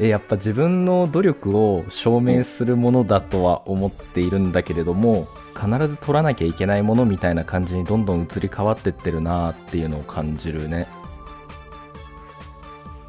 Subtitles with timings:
[0.00, 5.26] えやっぱ自分の努力を証明するものだとは思っているんだけれども
[5.56, 10.86] 必ず取らなきゃいけないものみたいな感じにどんどん移り変わってってるなっていうのを感じるね。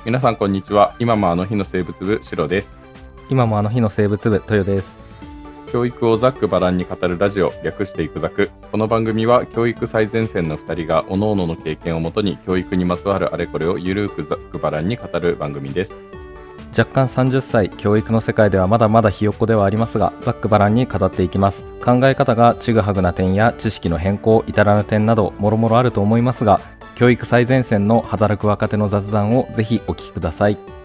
[0.06, 0.96] 皆さんこんにちは。
[0.98, 2.84] 今もあの日の生物部シロです。
[3.30, 4.98] 今もあの日の生物部豊です。
[5.72, 8.50] 教育をざっくばらんに語るラジオ略していくざく。
[8.72, 16.09] この番組は教育最前線の2人が各々の経験をもとに教育にまつわるあれこれをゆるくざっくばらんに語る番組です
[16.78, 21.66] 若干30歳教育の世界ではまだまだひよっこではありますがざっくばらんに語っていきます。
[21.84, 26.62] 考え方がちぐはぐな点や知識の変更至らぬ点などもろもろあると思いますが
[26.96, 30.79] 教育最前線の働く若手の雑談をぜひお聞きください。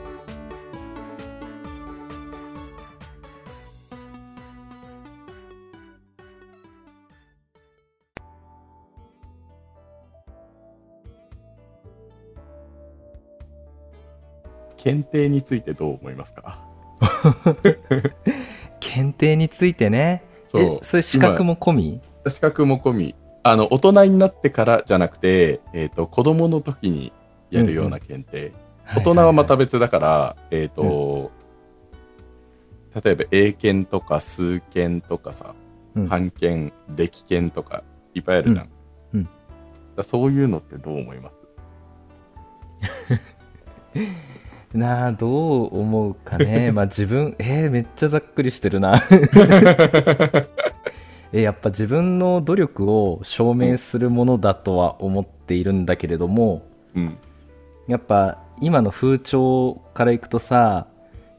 [14.85, 16.59] 検定についてどう思いますか？
[18.81, 20.23] 検定についてね。
[20.53, 20.63] そう。
[20.63, 22.01] えそれ資格も込み？
[22.29, 23.15] 資格も込み。
[23.43, 27.13] あの大人になってからじゃなくて、えー、と子供の時に
[27.51, 28.53] やるような検定、
[28.95, 31.31] 大人はまた別だから、えっ、と、
[33.03, 35.55] 例えば英検とか数検とかさ、
[35.95, 36.09] うん。
[36.09, 37.83] 漢検、歴検とか
[38.15, 38.69] いっぱいあるじゃん。
[39.15, 39.21] うん。
[39.21, 39.29] うん。
[39.97, 41.35] だそういうのってどう思います？
[44.75, 45.29] なあど
[45.65, 49.01] う思うかね まあ自分えー、めっちゃざっくりしてるな
[51.33, 56.63] えやっぱ自分の努力を証明するものだとは思っているんだけれども
[56.95, 57.17] うん。
[57.87, 60.87] やっぱ今の風潮からいくとさ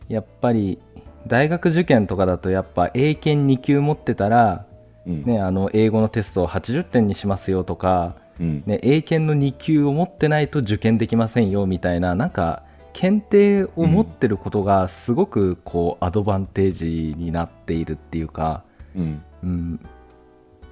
[0.10, 0.80] やっぱり
[1.28, 4.66] 大学受験とかだとやっぱ英検2級持ってたら、
[5.08, 5.24] うん。
[5.24, 8.64] ね、あの英語のテストを80点にしますよとか、うん。
[8.66, 12.64] ね、英検の2級を持ってないと受験できませんよみたいななんか
[12.96, 18.64] 検定を持ってることがすごくこうアドバンテージになっているっていうか、
[18.96, 19.22] うん。
[19.44, 19.80] うん。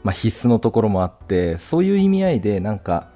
[0.03, 3.09] まあ、必須のところもあってそういう意味合いでなんか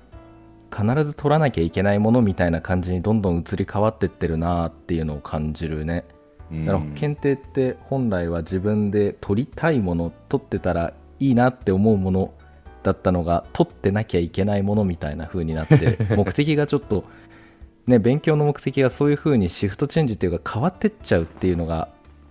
[0.75, 6.03] 必ず取らなきゃいけないものみたいな感じにどんどん移り変わってってるなっていうのを感じるね。
[6.51, 6.65] うん。
[6.65, 12.33] だから検定って本来は自分で取りたいもの取ってたらいいなって思うもの
[12.83, 17.05] だったのが取ってなきゃいけないものみたいな風になって 目的がちょっと
[17.87, 21.89] ね勉強の目的がそういう風にシフトチェンジっていうか変わってっちゃうっていうのが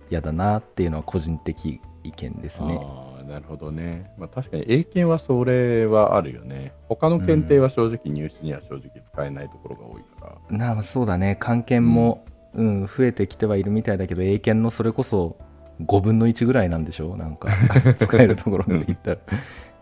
[0.09, 2.79] 嫌だなっていうのは個人的意見ですね。
[3.27, 4.09] なるほどね。
[4.17, 6.71] まあ確かに英検はそれはあるよね。
[6.87, 10.57] 他の検定は正直入試には正直使えないところが多いから。
[10.57, 15.37] なあそうだね漢検も、うん増えてきてはいるみたいだけど英検のそれこそ
[15.81, 17.49] 5分の1ぐらいなんでしょなんか
[17.99, 19.17] 使えるところで言ったら、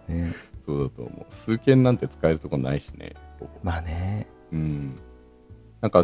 [0.09, 0.33] ね、
[0.65, 1.33] そうだと思う。
[1.33, 3.13] 数検なんて使えるとこないしね。
[3.63, 4.95] まあねうん。
[5.85, 6.03] なんか、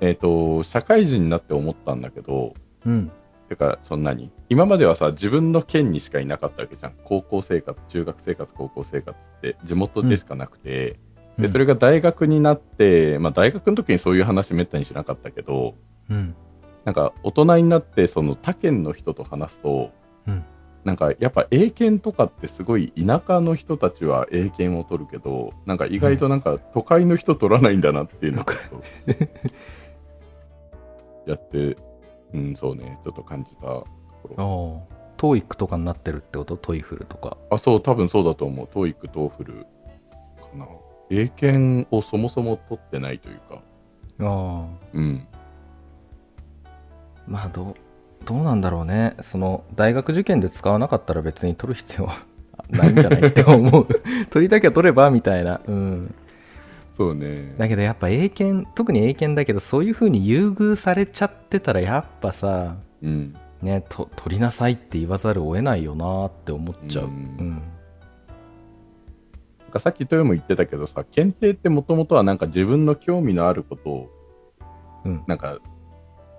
[0.00, 2.54] えっ、と、社会人になって思ったんだけど、
[2.84, 3.10] うん。
[3.48, 4.30] てか、そんなに。
[4.48, 6.92] 今まではさ、自分の県にしかいなかったわけじゃん。
[7.02, 11.00] 高校生活、中学生活、高校生活って地元でしかなくて、
[11.38, 15.74] で、それが大学になって、まあ大学の時にそういう話めったにしなかったけど、
[16.08, 16.36] うん。
[16.84, 19.90] なんか大人になってその他県の人と話すと、
[20.28, 20.44] うん
[20.86, 28.44] なんかやっぱ英検とかってすごい田舎の人たちは英検を取るけどなんか意外となんか都会の人取らないんだなっていうのを
[31.26, 31.76] やって
[32.32, 33.84] うんそうねちょっと感じたと
[34.22, 34.86] ころ。
[34.88, 34.96] ああ。
[35.16, 36.56] TOEIC とかになってるってこと？
[36.56, 37.36] TOEFL とか。
[37.50, 38.66] あそう多分そうだと思う。
[38.66, 39.66] TOEIC TOEFL か
[40.56, 40.68] な。
[41.10, 43.56] 英検をそもそも取ってないというか。
[43.56, 43.60] あ
[44.20, 44.66] あ。
[44.94, 45.26] うん。
[47.26, 47.74] まあどう？
[48.26, 49.16] どうなんだろうね。
[49.22, 52.14] その大学受験で使わなかったら別に取る必要は
[52.68, 53.86] ないんじゃないって思う。
[54.30, 55.60] 取りたきゃ取ればみたいな。
[55.66, 56.14] うん。
[56.96, 57.54] そうね。
[57.56, 63.34] だけどやっぱ英検特に英検だけどそういう風に優遇されちゃってたらやっぱさうん。
[63.62, 67.04] ねと取りなさいって言わざるを得ないよなって思っちゃう。
[67.04, 67.14] ううん。
[67.14, 67.56] ん、な
[69.68, 74.10] んかさっき豊も言ってたけどさ検定ってもともとはなんか自分の興味のあることを
[75.04, 75.22] うん。
[75.26, 75.58] なんか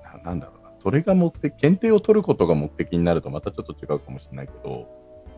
[0.04, 0.57] ななんだろう。
[0.57, 0.57] な
[0.88, 4.88] それが目的検定を取ることが目的になるとまたちょっと違うかもしれないけど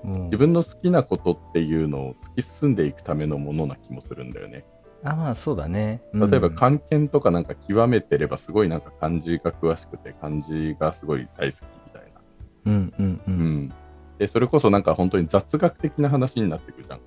[0.04, 0.24] うん。
[0.26, 4.64] 自分の好きなことっていうのを突き進んでいくためのものな気もするんだよね。
[5.04, 6.04] あまあそうだね。
[6.14, 6.30] うん。
[6.30, 12.22] 例えば漢検とかなんか極めてればすごいなんか漢字が詳しくて漢字がすごい大好きみたいな。
[12.66, 13.74] うんうんううんん、
[14.20, 17.00] でそれこそなんか本当に雑学的な話になってくるじゃん。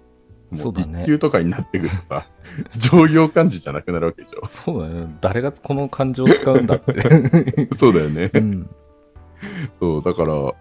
[0.53, 2.27] もそうだね一級とかになってくるとさ、
[2.79, 4.47] 常用漢字じゃなくなるわけでしょ。
[4.47, 8.31] そうだね誰がこの漢字を使うんだって そうだよね。
[8.35, 8.71] うん
[9.81, 10.55] そうだから、そ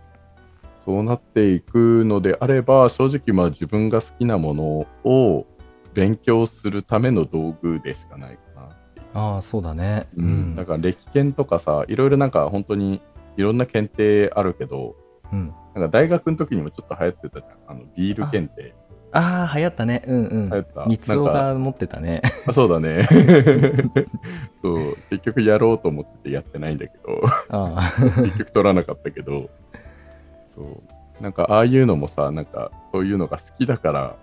[0.88, 4.64] うなっていくのであれば、正直まあ自分が好きなもの
[5.04, 5.46] を
[5.94, 8.70] 勉強するための道具でしかないかな。
[9.14, 10.56] ああそうだねうん。
[10.56, 13.02] だから歴検とかさ、いろいろなんか本当に
[13.38, 14.96] いろんな検定あるけど、
[15.32, 17.72] うん、なんか大学の時にもちょっと流行ってたじゃん。
[17.72, 18.74] あのビール検定。
[19.14, 20.04] ああ流行ったね。
[20.08, 20.50] うんうん。
[20.50, 20.86] 流行った。
[20.86, 22.22] 三つが持ってたね。
[22.48, 23.04] あそうだね。
[24.62, 27.94] そう、結局やろうと思っててやってないんだけど、あ
[28.24, 29.50] 結局取らなかったけど、
[30.56, 30.62] そ
[31.20, 31.24] う。
[31.24, 34.16] なんかああいうのもさ、なんかそういうのが好きだから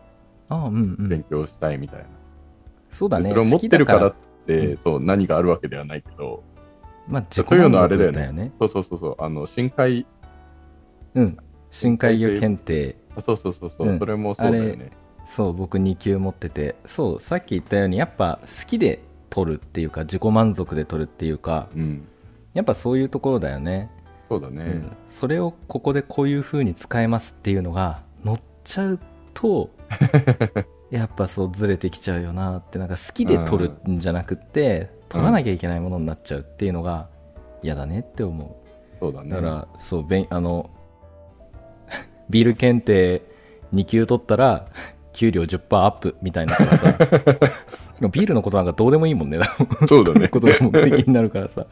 [0.49, 1.09] あうんうん。
[1.09, 2.07] 勉強したいみたいな。
[2.91, 3.25] そうだね。
[3.25, 4.07] でそれを持ってるから。
[4.09, 4.15] っ
[4.47, 4.77] て、うん。
[4.79, 6.43] そう、何があるわけではないけど、
[7.07, 8.19] まあ自己いうの満あれだよね。
[8.21, 8.53] 足だよね。
[8.59, 10.07] そうそうそうそう、あの、深海、
[11.15, 11.37] うん。
[11.71, 14.91] 深海魚検定あそうそうそうそう、うんそれもそうだよね。
[15.27, 22.09] そう僕2級持っててそうさっき言ったようにやっぱ好きで取るっていうか自己満足で取るっていうかうん。
[22.55, 23.91] やっぱそういうところだよね、
[24.29, 24.65] そうだね。
[24.65, 28.99] うん、それをここでこういう風に使えますっていうのが乗っちゃう
[29.33, 29.71] と
[30.91, 37.09] やっぱそうずれてきちゃうよなってなんか好きで取るんじゃなくって取らなきゃいけないものになっちゃうっていうのが
[37.63, 38.57] 嫌だねって思
[38.99, 39.29] そうだね。
[39.29, 40.71] うだからそうべんあの
[42.31, 43.23] ビール検定
[43.75, 44.67] 2級取ったら
[45.13, 46.99] 給料10%アップみたいなからさ。
[48.13, 49.41] ビールのことなんかどうでもいいもんね。
[49.89, 50.29] そうだね。
[50.29, 51.67] ことが目的になるからさ。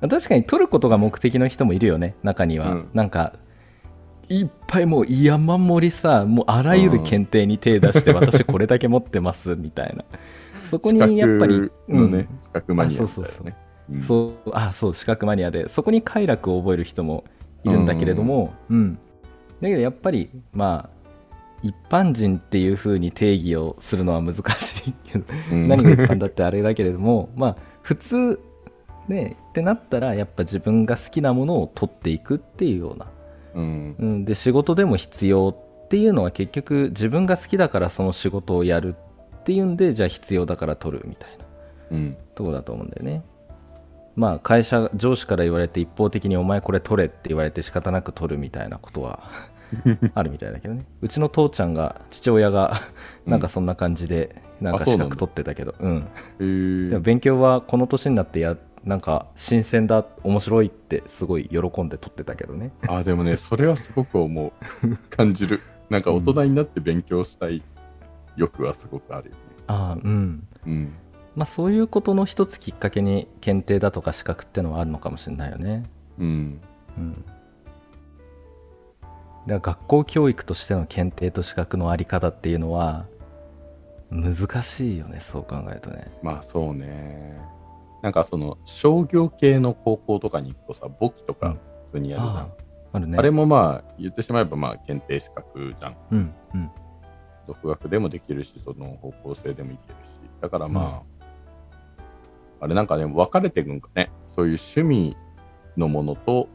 [0.00, 2.88] 確かに取ることが目的の人もいるよね中には、うん。
[2.94, 3.34] なんか
[4.28, 10.04] いっぱいもう山盛りさもうあらゆる検定に手出して、私これだけ持ってますみたいな。
[10.70, 13.46] そこにやっぱり資格のね、資格マニアだよあそうそうそう。
[13.46, 13.56] ね。
[13.90, 14.02] うん。
[14.02, 15.68] そうあそう資格マニアで。
[15.68, 17.24] そこに快楽を覚える人も
[17.64, 18.98] いるんだけれども、うん
[19.60, 20.98] だけどやっぱりまあ
[21.62, 28.40] 一般人っていう風に定義をするのは難しいけどうん何が一般だってあれだけれどもまあ普通
[29.08, 33.06] ねってなったらやっぱ自分が好きなものを取っていくっていうような、
[33.54, 33.96] うん。
[33.98, 38.94] うん、で仕事でも必要っていうのは結局自分が好きだからその仕事をやる
[39.40, 41.44] っていうんでじゃあ必要だから取るみたいな
[41.92, 42.16] うん。
[42.34, 43.22] ところだと思うんだよね
[44.18, 49.30] まあ会社上司から言われて一方的にお前これ取れって言われて仕方なく取るみたいなことは
[50.14, 50.84] あるみたいだけどね。
[51.00, 52.82] うちの父ちゃんが父親が
[53.26, 55.74] なんかそんな感じでなんなんだ資格取ってたけど。
[55.78, 56.08] うん。
[56.40, 56.88] へー。
[56.90, 62.72] でも勉強はこの年になってやなんか新鮮だ面白いってすごい喜んで取ってたけどね。
[62.88, 64.96] あ、でもね、それはすごく思う。
[65.10, 65.60] 感じる。
[65.90, 67.62] なんか大人になって勉強したい
[68.36, 69.38] 欲はすごくあるよね。
[69.68, 70.46] ああうん。
[70.66, 70.92] うん。
[71.38, 75.84] まあそういうことの一つきっかけに検定だとか資格ってのはあるのかもしれないよね
[76.18, 76.60] うん。
[76.98, 77.24] うん
[79.46, 83.06] だから学校教育としての検定と資格のあり方っていうのは
[84.10, 87.38] 難しいよねそう考えるとねまあそうね。
[88.02, 91.56] なんかその商業系の高校とかに行くとさ、簿記とか
[91.92, 92.36] 普通にやるじゃん。
[92.36, 92.48] あ
[92.92, 95.96] あねあれもまあ言ってしまえばまあ検定資格じゃん。
[96.10, 96.70] うんうん
[97.46, 100.40] 独学でもできるし、その方向性でもいけるし。
[100.40, 101.17] だからまあ、
[102.60, 104.10] あれなんかね、分かれていくんかね。
[104.26, 105.16] そういう趣味
[105.76, 106.48] のものと、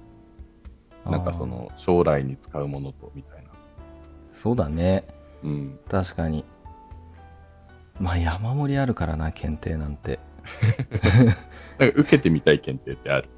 [1.06, 3.50] なんかその将来に使うものとみたいな。
[4.34, 5.06] そうだね
[5.44, 5.80] うん。
[5.90, 6.44] 確かに
[8.00, 10.20] まあ山盛りあるからな検定なんて
[11.78, 13.30] なんか受けてみたい検定ってある？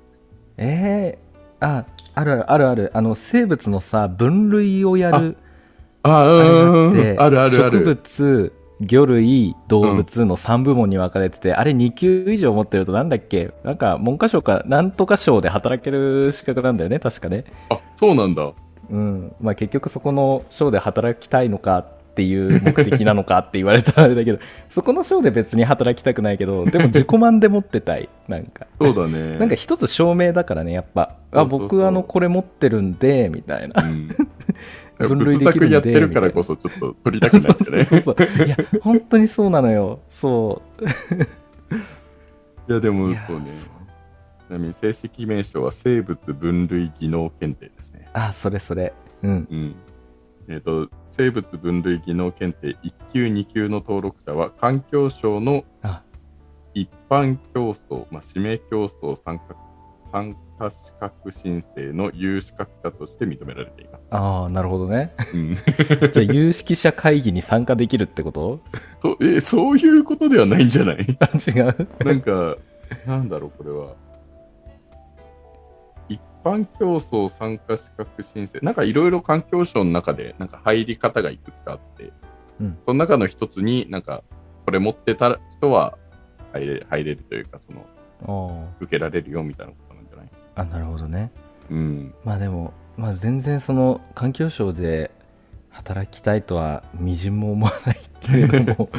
[0.57, 5.37] えー、ああるあるあるあの生物のさ分類をやる
[6.03, 7.83] ああああるあるあ植る。
[7.83, 13.51] 物魚類動物の3部門に分かれてて、あれ2級以上持ってるとなんだっけ？
[13.63, 17.45] なんか文科省かなんとか省で働ける資格なんだよね確かね。
[17.69, 18.51] あ、そうなんだ。
[18.89, 19.33] うん。
[19.39, 24.39] まあ結局そこの省で働きたいのかっていう目的なのかって言われたらあれだけど
[24.69, 28.67] そこの省で別に働きたくないけどでも自己満で持ってたいなんか。
[28.79, 29.37] そうだね。
[29.37, 31.15] なんか一つ証明だからねやっぱ。
[31.31, 33.83] あ僕あのこれ持ってるんでみたいな。
[33.83, 34.09] うん、
[34.97, 37.83] 分類できるんでやってるからこそちょっと取りたくないんだよね。
[37.85, 40.85] そうそうそういや本当にそうなのよそう
[42.71, 43.51] いやでもそうね。
[44.47, 48.07] ちなみに正式名称は生物分類技能検定ですね。
[48.13, 49.75] あそれそれうんうん。
[50.47, 56.03] えっ、と、生物分類技能検定1級2級の登録者は環境省のあ
[56.75, 59.55] 一般競争、まあ、指名競争参加
[60.15, 64.01] 参加資格申請の有資格者として認められています。
[64.11, 65.13] ああなるほどね。
[65.33, 65.55] うん、
[66.13, 68.61] じゃあ有識者会議に参加できるってこと？
[69.01, 70.99] そえそういうことではないんじゃない？
[71.19, 71.87] あ違う？
[72.05, 72.55] なんか、
[73.05, 73.93] なんだろう、これは。
[76.07, 82.13] 一般競争参加資格申請、なんかいろいろ環境省の中で、なんか入り方がいくつかあって、
[82.61, 82.77] うん。
[82.85, 84.23] その中の一つになんか、
[84.65, 85.97] これ持ってた人は
[86.53, 87.85] 入れ入れるというか、その、
[88.27, 89.73] あ受けられるよみたいな
[90.55, 91.31] あなるほどね。
[91.69, 92.13] うん。
[92.23, 95.11] まあでも、まあ、全然その環境省で
[95.69, 98.89] 働きたいとはみじんも思わないけれども、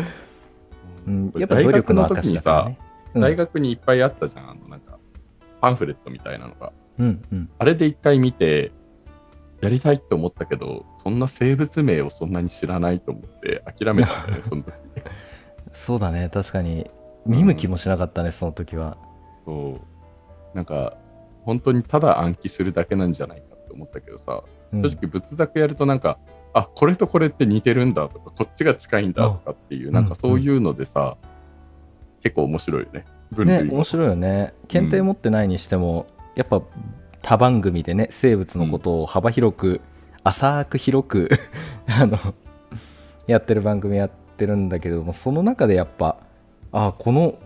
[1.07, 2.79] うん、やっぱ努力の証だからね。
[3.15, 3.23] うん。
[3.23, 4.99] 大学にいっぱいあったじゃん、あのなんか
[5.61, 6.73] パンフレットみたいなのが。
[6.99, 7.51] うんうん。
[7.59, 8.73] あれで一回見て、
[9.63, 14.75] やりたいって思ったけど、そんな生物名をそんなに知らないと思って諦めたんだよね、 その時。
[15.73, 16.91] そうだね確かに。
[17.25, 18.97] 見向きもしなかったね、その時は。
[19.45, 19.81] そ
[20.55, 20.57] う。
[20.57, 20.97] なんか、
[21.47, 24.83] 本当にただ暗記するだけなんじゃないかって思ったけどさ、うん。
[24.83, 26.19] 正直仏作やるとなんか、
[26.53, 29.95] あこれとこれって似てるんだとか、こっちが近いんだとかっていう、ん。
[29.95, 31.17] なんかそういうのでさ、
[32.23, 33.05] 結構面白いよね。
[33.31, 34.55] 分類もね面白いよね。
[34.67, 36.61] 検定持ってないにしても、やっぱ
[37.23, 39.81] 他番組でね生物のことを幅広く、
[40.25, 41.31] 浅く広く
[41.87, 42.19] あの
[43.29, 46.17] やってる番組やってるんだけどもその中でやっぱ
[46.73, 47.37] あこの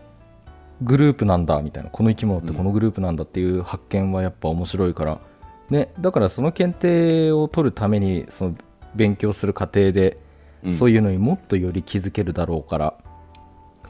[0.83, 5.21] グループなんだみたいなこの生き物ってこのグループなんだっていう発見はやっぱ面白いから、
[5.69, 8.55] ね、だからその検定を取るためにその
[8.95, 10.19] 勉強する過程で、
[10.63, 12.93] うんそういうのにもっとより気づけるだろうから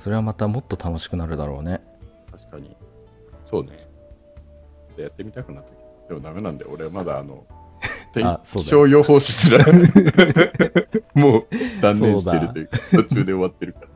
[0.01, 1.83] それはまたもっと楽しくなるだろうね。
[2.31, 2.75] 確かに。
[3.45, 3.87] そうね。
[4.97, 5.73] やってみたくなって。
[6.09, 7.45] でもダメなんで、俺はまだあの、
[8.57, 9.63] 気象予報士すら
[11.15, 11.47] もう
[11.83, 13.89] 断念してるというか、途中で終わってるから。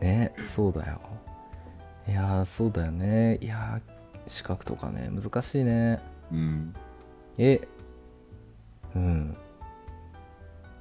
[0.00, 0.98] ねそうだよ
[2.08, 6.00] いやーそうだよねいやー資格とかね難しいね
[6.32, 6.74] うん。
[7.38, 7.60] え
[8.94, 9.36] うん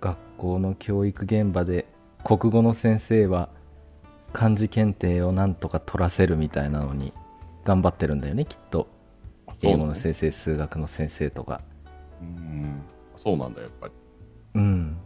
[0.01, 1.85] 学校の教育現場で
[2.23, 3.49] 国語の先生は
[4.33, 7.13] 漢字検定をなんとか取らせるみたいなのに
[7.63, 8.87] 頑張ってるんだよねきっと
[9.61, 11.61] 英語の先生数学の先生とか
[12.21, 12.81] うん。
[13.17, 13.93] そうなんだ、やっぱり。
[14.55, 14.97] うん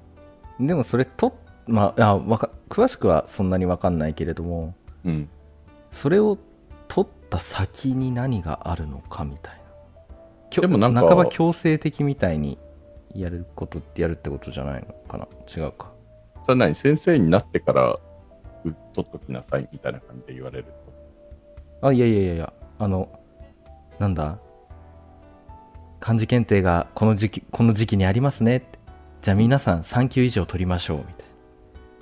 [0.60, 4.74] でもそれとまああわか詳しくはそんなに分かんないけれども
[5.06, 5.30] うん。
[5.98, 6.38] それを
[6.88, 9.56] 取った先に何があるのかみたい
[10.56, 10.62] な。
[10.62, 12.58] でもなんか半ば強制的みたいに
[13.14, 15.28] やることってやるってことじゃないのかな？
[15.54, 15.92] 違うか。
[16.46, 18.00] それ何先生になってから、う
[18.64, 20.66] 取っときなさいみたいな感じで言われる
[21.82, 22.54] あいやいやいやいや。
[22.80, 23.10] あの
[24.00, 24.40] なんだ？
[26.00, 28.58] 漢字検定がこの時期この時期にありますね。
[28.58, 28.80] って
[29.22, 31.24] じゃあ皆さん3級以上取りましょうみたいな。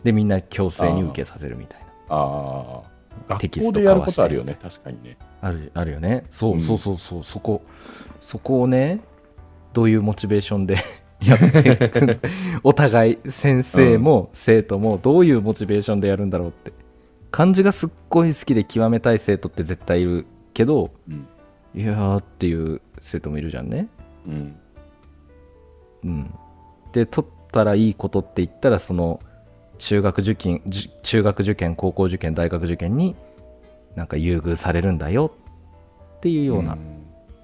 [0.04, 1.86] でみんな強制に受けさせるみたいな。
[2.10, 2.95] ああ。
[3.40, 5.18] テキスト学校でやることあるよね、確かにね。
[5.42, 6.24] あるあるよね。
[6.32, 6.62] そう,、うん。
[6.62, 7.24] そうそうそう。
[7.24, 7.62] そこ
[8.22, 9.02] そこをね
[9.74, 10.78] どういうモチベーションで
[11.22, 12.20] やっていく
[12.64, 16.72] お互い先生も生徒もどういうモチベーションでやるんだろうって。
[17.32, 21.28] 漢字がすっごい好きで極めたい生徒って絶対いるけどうん。
[21.76, 23.90] いやーっていう生徒もいるじゃんね。
[24.26, 24.56] うん。
[26.06, 26.34] うん。
[26.94, 29.20] で取ったらいいことって言ったらその
[29.78, 33.16] 中学受験じ中学受験高校受験大学受験に
[33.96, 35.32] なんか優遇されるんだよ
[36.18, 36.80] っていうような、ん。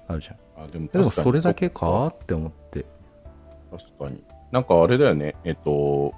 [0.08, 0.36] あるじゃん。
[0.64, 2.08] あでもでもそれだけか？
[2.08, 2.84] って思って。
[3.70, 4.22] 確かに。
[4.50, 6.12] なんかあれだよね、えっと、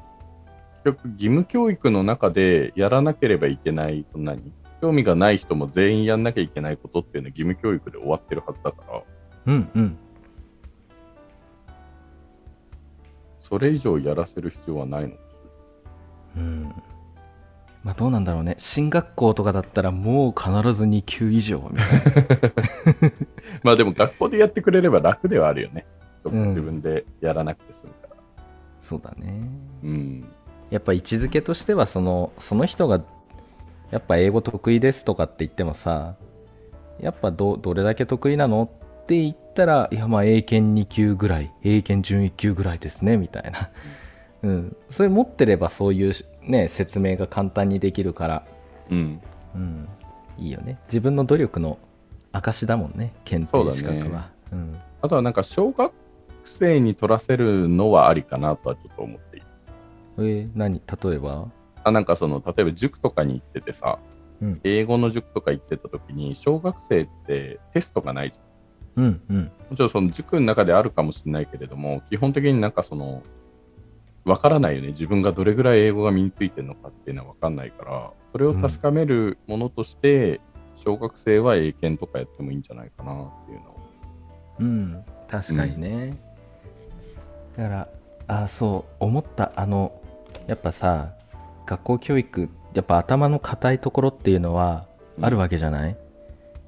[0.84, 9.02] 結局義務教育の中でやらなければいけない、そんなに、興味がない人も全員やんなきゃいけないことっていうのは義務教育で終わってるはずだから、
[9.46, 9.98] うんうん。
[13.38, 15.14] それ以上やらせる必要はないの。
[16.36, 16.74] うん
[17.82, 22.40] まあどうなんだろうね進学校とかだったらもう必ず2級以上みたいな
[23.62, 25.86] まあでも学校でやってくれれば楽ではあるよね。
[26.24, 28.16] うん自分でやらなくて済むから。
[28.80, 29.46] そうだね
[29.82, 30.24] うん。
[30.70, 33.02] やっぱ位置づけとしてはそのその人が
[33.90, 36.16] やっぱ英語得意ですとかって言ってもさ
[37.00, 38.70] やっぱどどれだけ得意なの
[39.02, 43.70] って言ったらいやまあ英検2級ぐらい英検準1級ぐらいですねみたいな、
[44.44, 48.46] うん、それ持ってればそういうね説明が簡単にできるから。
[48.90, 49.20] うん。
[49.54, 49.88] うん、
[50.36, 50.78] いいよね。
[50.86, 51.78] 自分の努力の
[52.32, 54.30] 証だもんね検定資格は。
[54.52, 55.92] う、ん、あとはなんか小学
[56.44, 59.46] 生に取らせるのはありかなとはちょっと思っている。
[60.18, 60.82] えー何？
[61.02, 61.48] 例えば？
[61.82, 63.98] あなんかその例えば塾とかに行っててさ、
[64.42, 64.60] うん。
[64.64, 69.04] 英語の塾とか行ってた時に小学生ってテストがないじゃん。
[69.04, 69.52] うんうん。
[69.70, 73.22] もちろんその塾の中であるかもしれないけれども基本的になんかその
[74.24, 74.88] わからないよね。
[74.88, 78.10] 自分がどれぐらい英語が身についてるのかっていうのはわかんないから。
[78.32, 80.40] それを確かめるものとして、
[80.76, 83.76] 小学生は英検とかやってもいいんじゃないかなっていうのを。
[84.60, 85.04] うん。
[85.28, 86.16] 確かにね、
[87.56, 87.88] だから
[88.26, 89.52] あそう思った。
[89.56, 90.00] あの
[90.46, 91.14] やっぱさ
[91.66, 94.86] 学校教育やっぱ頭の固いところっていうのは
[95.20, 95.96] あるわけじゃない、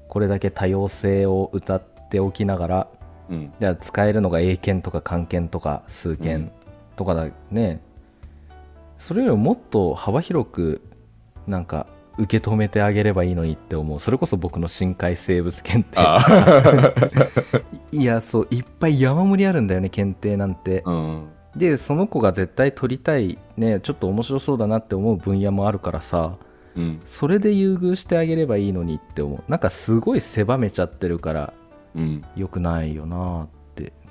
[0.07, 2.87] これだけ多様性を歌っておきながら
[3.29, 3.51] うん。
[3.81, 6.51] 使えるのが英検とか漢検とか数検
[6.97, 7.79] とかだね、
[8.97, 10.81] それよりもっと幅広く
[11.47, 11.87] なんか
[12.17, 13.99] 受け止めてあげればいいのにって思う。
[13.99, 15.99] それこそ僕の深海生物検定。
[15.99, 16.93] あ
[17.91, 20.81] いやそういっぱい山盛りあるんだよね検定なんて。
[20.85, 21.27] あ、うん。
[21.55, 26.33] でその子が絶対取りたいねちょっと面白そうだなって思う分野もあるからさ。
[26.75, 26.99] うん。
[27.05, 29.43] それで優遇してあげればいいのにって思う。
[29.47, 31.53] なんかすごい狭めちゃってるから
[31.95, 32.23] うん。
[32.35, 33.56] 良くないよなって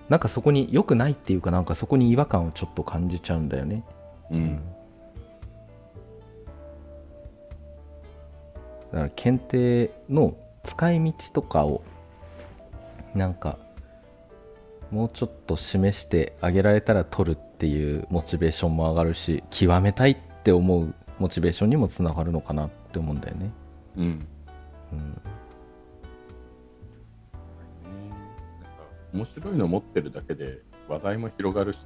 [0.08, 3.84] なんかそこに良くないっていうかなんかそこに違和感をちょっと感じちゃうんだよね。
[4.30, 4.56] うん。
[8.92, 11.82] だから検定の使い道とかを
[13.14, 13.58] なんか
[14.90, 23.50] もうちょっと示してあげられたら取るっていうモチベーションも上がるし極めたいって思うモチベーションにもつながるのかなって思うんだよね。
[23.96, 24.26] うん。
[24.92, 25.20] うん、
[29.16, 30.58] 面白いの持ってるだけで
[30.88, 31.82] 話題も広がるしね。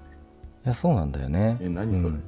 [0.67, 1.57] いやそうなんだよね。
[1.61, 2.23] え何それ、うん。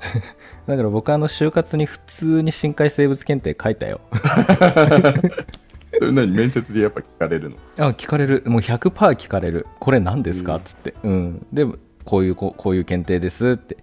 [0.66, 4.00] だから僕あの就活に普通に深海生物検定書いたよ。
[5.98, 7.56] それ何面接でやっぱ聞かれるの？
[7.78, 8.42] あ聞かれる。
[8.46, 9.66] もう100%聞かれる。
[9.78, 10.56] これ何ですか？
[10.56, 11.66] っつって、うん、で
[12.04, 13.50] こういうこういう検定です。
[13.50, 13.76] って。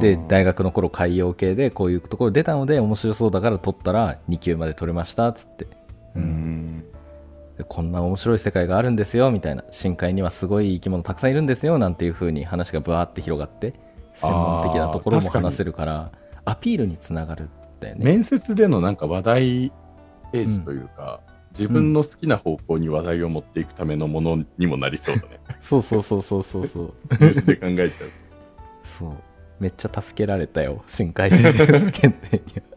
[0.00, 5.28] でうん大学の頃海洋系でこういうところ出たので面白そうだから取ったら2級まで取れました。
[5.28, 5.68] っつって、う
[6.16, 6.84] うん
[7.62, 13.74] こんな面白い世界があるんですよみたいな深海にはすごい生き物たくさんいるんですよなんていう風に話がブワーって広がって
[14.14, 16.10] 専門的なところも話せるから
[16.44, 18.04] アピールにつながるんだよね。
[18.04, 19.72] 面接でのなんか話題
[20.32, 21.20] ページというか、
[21.52, 25.40] 自分の好きな方向に話題を持っていくためのものにもなりそうだね。
[25.62, 26.94] そうそうそうそうそうそう。
[27.18, 28.10] 入試で考えちゃう。
[28.82, 29.12] そう。
[29.60, 32.73] めっちゃ助けられたよ深海生物検定には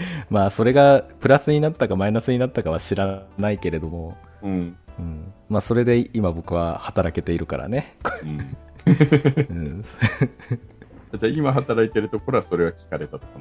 [0.30, 8.38] まあそれがプラスになったかマイナスになったかは知らないけれども、うん、うん、まあそれで今僕は働けているからね、うん、
[9.56, 9.84] うん、
[11.18, 13.38] じゃあ今働いてるところはそれは聞かれたとか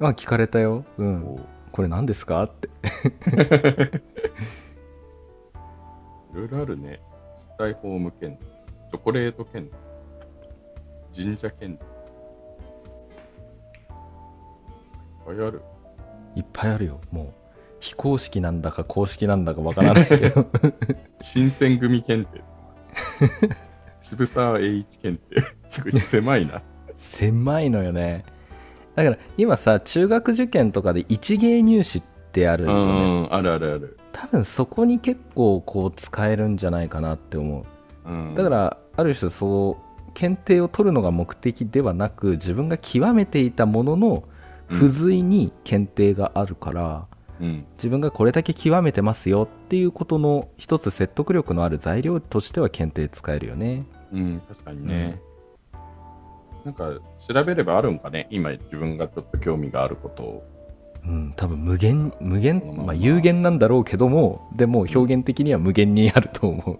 [0.00, 1.40] な、あ聞かれたよ、うん、お
[1.72, 2.42] これ何ですか？
[2.44, 2.68] って。
[6.32, 7.00] いろいろあるね。
[7.54, 8.46] 死体ホーム検定
[8.90, 9.72] チョコレート検
[11.12, 11.84] 定神社検定
[15.30, 15.62] いっぱいある
[16.36, 17.00] いっぱいあるよ。
[17.10, 17.44] もう
[17.80, 20.46] 非公式なんだか公式なんだかわからないけど。
[21.20, 22.42] 新選組検定。
[24.00, 25.42] 渋沢栄一検定。
[25.68, 26.62] すごい狭いな。
[26.96, 28.24] 狭いのよね。
[28.94, 37.66] だから今さ中学受験とかで一芸入試ってあるうよねんあるあるある、多分そこに結構こう使えるんじゃないかなって思
[38.06, 38.08] う。
[38.08, 44.24] うん、だからある種そう検定を取るのが目的ではなく自分が極めていたものの
[44.70, 47.06] 付随に検定があるから、
[47.40, 47.66] うん。
[47.74, 53.84] 自分がこれだけ極めてますよっていうことの一つ説得力のある材料としては検定使えるよね。
[54.12, 55.20] うん、確かにね、
[56.64, 56.92] なんか
[57.26, 60.44] 調べればあるんかね今自分がちょっと興味があることを。
[61.04, 61.34] うん。
[61.36, 66.78] 多分無限無限まあ有限なんだろうけどもでも表現的には無限にあると思う、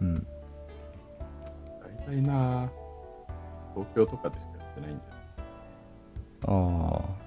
[0.00, 2.70] うん、大体な
[3.74, 5.09] 東京とかでしかやってないんだよ
[6.46, 7.20] ああ。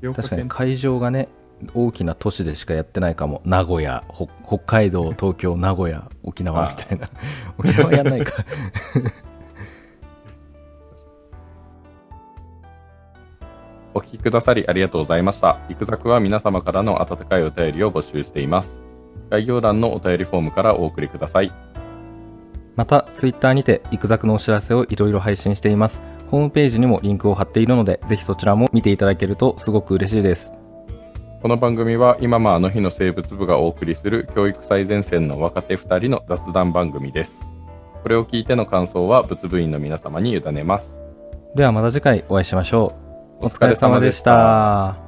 [0.00, 1.28] 確かに検会場がね
[1.72, 3.40] 大きな都市でしかやってないかも。
[3.44, 7.08] 名古屋ほ北海道東京名古屋沖縄みたいな。
[7.58, 8.44] 沖縄やんないか。
[13.96, 15.60] お聞きくださりありがとうございました。
[15.68, 18.82] イクザクは皆様からの温かいお便りを募集しています。
[19.30, 21.52] 概要欄のお便りフォームからお送りください。
[22.76, 26.00] またツイッターにてイクザクのお知らせをいろいろ配信しています
[26.34, 30.50] ホームページにもリンクを貼っているのでぜひそちらも見ていただけるとすごく嬉しいです
[31.42, 37.46] この番組は今もあの日の生物部がお送りする教育最前線の若手2人の雑談番組です。
[38.02, 41.02] これを聞いての感想は物部員の皆様に委ねます。
[41.54, 42.94] ではまた次回お会いしましょ
[43.40, 45.03] うおお疲れ様でしたた